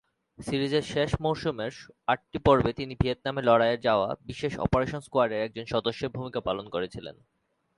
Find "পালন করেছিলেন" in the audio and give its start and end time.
6.47-7.15